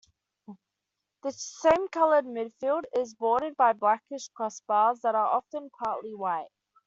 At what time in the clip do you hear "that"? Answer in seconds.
5.01-5.13